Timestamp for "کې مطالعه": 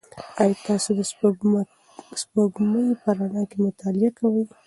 3.49-4.11